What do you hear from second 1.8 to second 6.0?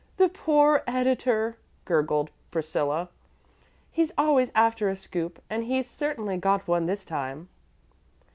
gurgled Priscilla. "He's always after a scoop, and he's